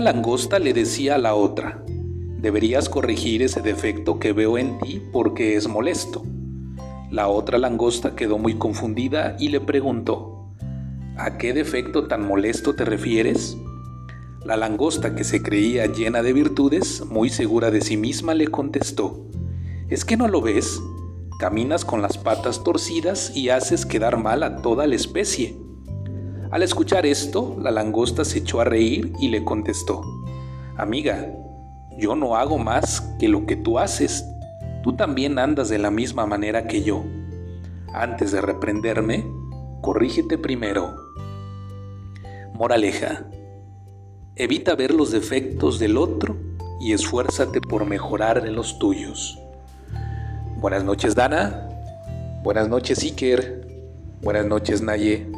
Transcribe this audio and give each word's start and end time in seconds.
Langosta 0.00 0.58
le 0.58 0.72
decía 0.72 1.14
a 1.14 1.18
la 1.18 1.34
otra, 1.34 1.84
deberías 2.40 2.88
corregir 2.88 3.42
ese 3.42 3.60
defecto 3.60 4.18
que 4.18 4.32
veo 4.32 4.58
en 4.58 4.78
ti 4.78 5.02
porque 5.12 5.56
es 5.56 5.68
molesto. 5.68 6.22
La 7.10 7.28
otra 7.28 7.58
langosta 7.58 8.14
quedó 8.14 8.38
muy 8.38 8.54
confundida 8.54 9.36
y 9.38 9.48
le 9.48 9.60
preguntó, 9.60 10.50
¿a 11.16 11.38
qué 11.38 11.52
defecto 11.52 12.08
tan 12.08 12.26
molesto 12.26 12.74
te 12.74 12.84
refieres? 12.84 13.56
La 14.44 14.56
langosta, 14.56 15.14
que 15.14 15.24
se 15.24 15.42
creía 15.42 15.86
llena 15.86 16.22
de 16.22 16.32
virtudes, 16.32 17.04
muy 17.06 17.30
segura 17.30 17.70
de 17.70 17.80
sí 17.80 17.96
misma, 17.96 18.34
le 18.34 18.48
contestó, 18.48 19.26
¿es 19.88 20.04
que 20.04 20.16
no 20.16 20.28
lo 20.28 20.40
ves? 20.40 20.80
Caminas 21.40 21.84
con 21.84 22.02
las 22.02 22.16
patas 22.16 22.62
torcidas 22.62 23.36
y 23.36 23.48
haces 23.50 23.86
quedar 23.86 24.16
mal 24.18 24.42
a 24.42 24.62
toda 24.62 24.86
la 24.86 24.94
especie. 24.94 25.65
Al 26.50 26.62
escuchar 26.62 27.06
esto, 27.06 27.56
la 27.60 27.70
langosta 27.70 28.24
se 28.24 28.38
echó 28.38 28.60
a 28.60 28.64
reír 28.64 29.12
y 29.18 29.28
le 29.28 29.44
contestó, 29.44 30.02
Amiga, 30.76 31.32
yo 31.98 32.14
no 32.14 32.36
hago 32.36 32.58
más 32.58 33.00
que 33.18 33.28
lo 33.28 33.46
que 33.46 33.56
tú 33.56 33.78
haces. 33.78 34.24
Tú 34.82 34.94
también 34.94 35.38
andas 35.38 35.68
de 35.68 35.78
la 35.78 35.90
misma 35.90 36.26
manera 36.26 36.66
que 36.68 36.82
yo. 36.82 37.02
Antes 37.92 38.30
de 38.30 38.40
reprenderme, 38.40 39.24
corrígete 39.80 40.38
primero. 40.38 40.94
Moraleja. 42.54 43.24
Evita 44.36 44.74
ver 44.76 44.94
los 44.94 45.10
defectos 45.10 45.78
del 45.78 45.96
otro 45.96 46.36
y 46.80 46.92
esfuérzate 46.92 47.60
por 47.60 47.86
mejorar 47.86 48.46
los 48.48 48.78
tuyos. 48.78 49.38
Buenas 50.58 50.84
noches 50.84 51.14
Dana. 51.14 51.68
Buenas 52.42 52.68
noches 52.68 53.02
Iker. 53.02 53.66
Buenas 54.22 54.46
noches 54.46 54.82
Naye. 54.82 55.35